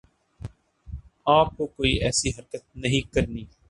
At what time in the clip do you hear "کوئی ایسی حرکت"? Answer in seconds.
1.67-2.75